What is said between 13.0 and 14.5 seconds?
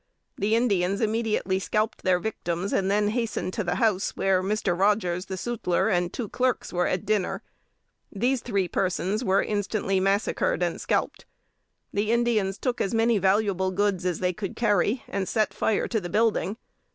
valuable goods as they